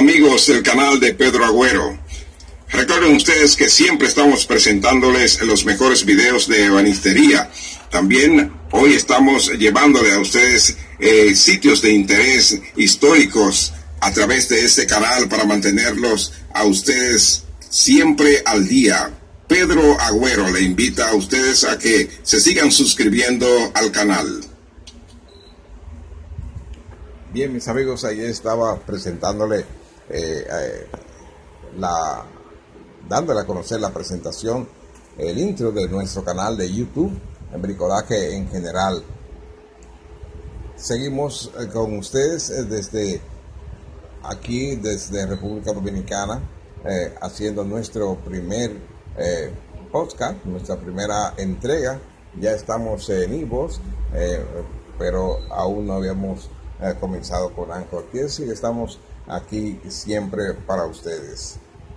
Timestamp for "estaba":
28.30-28.80